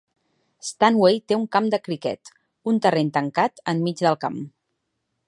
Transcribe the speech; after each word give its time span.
Stanway 0.69 1.19
té 1.31 1.37
un 1.41 1.43
camp 1.57 1.67
de 1.75 1.79
criquet, 1.87 2.33
un 2.73 2.81
terreny 2.87 3.13
tancat, 3.19 3.63
enmig 3.75 4.03
del 4.07 4.19
camp. 4.25 4.41